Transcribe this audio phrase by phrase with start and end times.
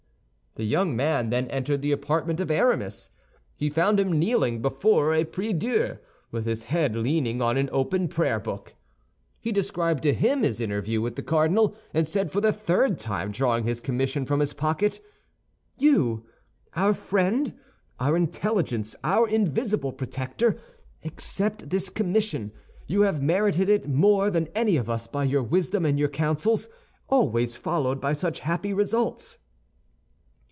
[0.55, 3.09] The young man then entered the apartment of Aramis.
[3.55, 5.95] He found him kneeling before a priedieu,
[6.29, 8.75] with his head leaning on an open prayer book.
[9.39, 13.31] He described to him his interview with the cardinal, and said, for the third time
[13.31, 14.99] drawing his commission from his pocket,
[15.77, 16.25] "You,
[16.75, 17.53] our friend,
[17.97, 20.57] our intelligence, our invisible protector,
[21.05, 22.51] accept this commission.
[22.87, 26.67] You have merited it more than any of us by your wisdom and your counsels,
[27.07, 29.37] always followed by such happy results."